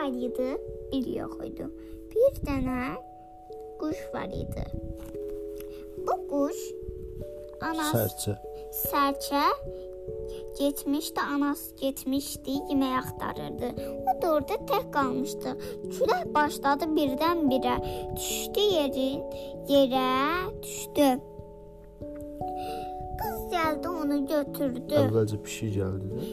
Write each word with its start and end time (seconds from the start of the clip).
var 0.00 0.08
idi, 0.08 0.58
biri 0.92 1.18
yox 1.18 1.34
idi. 1.44 1.66
Bir 2.12 2.38
dənə 2.46 2.96
quş 3.80 4.00
var 4.14 4.30
idi. 4.42 4.64
Bu 6.06 6.14
quş 6.30 6.60
anası 7.68 7.98
Sərçə. 7.98 8.34
sərçə 8.80 9.42
getmişdi, 10.58 11.20
anası 11.34 11.76
getmişdi, 11.82 12.56
yemək 12.70 12.96
axtarırdı. 13.00 13.68
O 14.08 14.22
da 14.22 14.32
orada 14.32 14.58
tək 14.70 14.90
qalmışdı. 14.96 15.54
Külək 15.94 16.34
başladı 16.34 16.88
birdən-birə. 16.96 17.76
Düşdü 18.16 18.66
yerin, 18.76 19.24
yerə 19.68 20.10
düşdü. 20.62 21.08
Qız 23.20 23.40
gəldi 23.54 23.96
onu 24.02 24.22
götürdü. 24.26 25.02
Əvvəlcə 25.06 25.42
pişik 25.44 25.76
gəldi 25.76 26.14
də. 26.14 26.30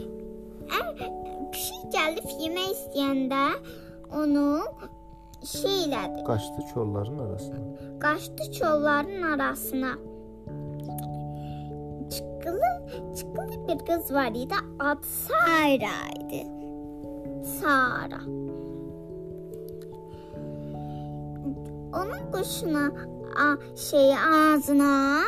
Gəlib 1.94 2.28
yemək 2.42 2.70
istəyəndə 2.76 3.44
onu 4.20 4.48
şey 5.46 5.84
elədi. 5.88 6.24
Qaçdı 6.28 6.62
kolların 6.74 7.20
arasına. 7.20 7.60
Qaçdı 8.00 8.52
çolların 8.52 9.22
arasına. 9.22 9.92
Çıqqılı, 12.12 12.72
çıqqılı 13.18 13.68
bir 13.68 13.86
qız 13.86 14.14
var 14.14 14.32
idi. 14.32 14.56
Adı 14.80 15.08
Sara 15.08 15.98
idi. 16.20 16.48
Sara. 17.60 18.22
Onun 21.98 22.32
quşuna 22.32 22.92
a, 23.46 23.76
şey 23.76 24.14
ağzına 24.18 25.22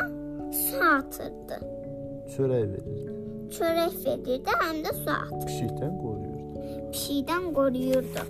su 0.52 0.78
atırdı. 0.98 1.58
Çörək 2.38 2.66
verirdi. 2.72 3.06
Çörək 3.56 3.96
verirdi, 4.06 4.52
həm 4.62 4.78
də 4.86 4.94
su 5.04 5.12
atırdı. 5.12 5.46
Pişikdən 5.46 5.94
qoruyurdu. 6.02 6.19
Pişikdən 6.94 7.54
qoruyurdu. 7.54 8.24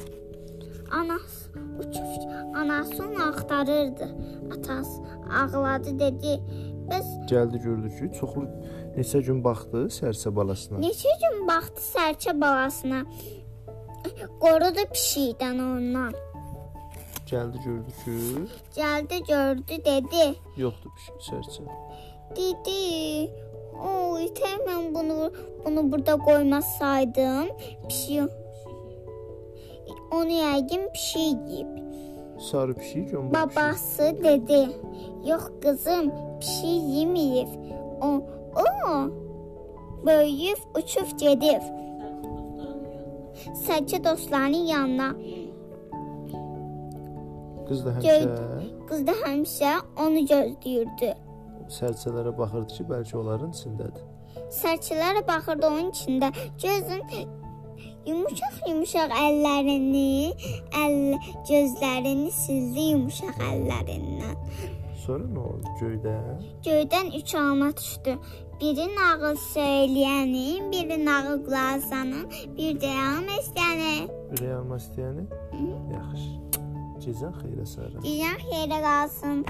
Anası 0.91 1.49
uçub 1.79 2.09
anası 2.55 3.03
onu 3.03 3.23
axtarırdı. 3.29 4.07
Atası 4.53 5.01
ağladı 5.39 5.99
dedi: 5.99 6.31
"Bəs 6.89 7.07
Gəldi 7.31 7.57
gördü 7.63 7.87
ki, 7.97 8.19
çoxlu 8.19 8.43
neçə 8.97 9.19
gün 9.27 9.43
baxdı 9.43 9.79
sərçə 9.99 10.35
balasına. 10.35 10.79
neçə 10.79 11.11
gün 11.21 11.47
baxdı 11.47 11.81
sərçə 11.93 12.41
balasına. 12.41 12.99
Qorudu 14.43 14.83
pişikdən 14.95 15.57
ondan. 15.69 16.13
Gəldi 17.31 17.57
gördü 17.65 17.91
ki, 18.01 18.15
Gəldi, 18.79 19.17
gördü, 19.27 19.73
dedi: 19.89 20.23
yoxdur 20.57 20.91
pişik 20.97 21.19
sərçə. 21.29 21.63
"Dedi, 22.35 22.81
o 23.89 24.17
itə 24.27 24.51
mən 24.67 24.83
bunu 24.95 25.31
bunu 25.65 25.91
burada 25.91 26.15
qoymasaydım, 26.17 27.47
pişik 27.89 28.29
onu 30.11 30.35
yəqin 30.45 30.91
pişik 30.93 31.37
yeyib." 31.49 31.67
Sarı 32.39 32.73
pişik, 32.73 33.05
pişik. 33.05 33.33
Babası 33.33 34.05
dedi: 34.23 34.69
"Yox 35.29 35.43
qızım, 35.61 36.11
pişik 36.39 36.81
yeməyib. 36.95 37.51
O 38.01 38.09
o 38.65 38.67
böyüyüb 40.05 40.61
uçub 40.77 41.09
gedib." 41.19 41.63
Sərçə 43.65 44.03
dostlarının 44.03 44.65
yanına. 44.73 45.09
Qız 47.67 47.85
da 47.85 47.89
həmişə 47.89 48.69
Qız 48.89 49.07
da 49.07 49.11
həmişə 49.11 49.73
onu 50.05 50.21
gözləyirdi. 50.31 51.11
sərçələrə 51.69 52.31
baxırdı 52.37 52.73
ki, 52.77 52.83
bəlkə 52.89 53.17
onların 53.17 53.51
içindədir. 53.53 54.05
Sərçələrə 54.61 55.21
baxırdı 55.27 55.67
onun 55.67 55.91
içində. 55.91 56.31
Gözün 56.63 57.03
yumuşaq-yumuşaq 58.09 59.15
əllərini, 59.25 60.33
əl 60.83 60.97
gözlərini 61.49 62.33
sildi 62.33 62.89
yumuşaq 62.93 63.41
əllərindən. 63.51 64.35
Sonra 65.05 65.25
nə 65.33 65.45
oldu 65.51 65.73
göydə? 65.79 66.15
Göydən 66.67 67.13
üç 67.19 67.35
alma 67.39 67.71
düşdü. 67.77 68.17
Biri 68.59 68.85
nağıl 68.95 69.37
söyləyənin, 69.45 70.67
biri 70.71 70.97
nağıl 71.05 71.39
qulaq 71.45 71.77
asanın, 71.77 72.27
bir 72.57 72.75
də 72.81 72.91
yanım 72.97 73.31
istəyəni. 73.37 73.95
Ürək 74.35 74.51
alma 74.57 74.81
istəyəni? 74.83 75.23
Yaxşı. 75.95 76.29
Gecən 77.05 77.33
xeyrə 77.39 77.65
sarı. 77.73 78.03
Gecən 78.03 78.37
xeyrə 78.43 78.79
qalsın. 78.83 79.45